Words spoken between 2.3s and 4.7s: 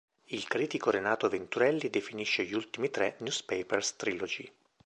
gli ultimi tre "newpaper's trilogy".